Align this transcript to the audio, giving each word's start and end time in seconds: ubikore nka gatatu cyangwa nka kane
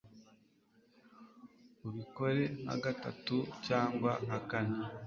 ubikore 1.87 2.43
nka 2.63 2.75
gatatu 2.83 3.37
cyangwa 3.65 4.11
nka 4.25 4.39
kane 4.49 4.79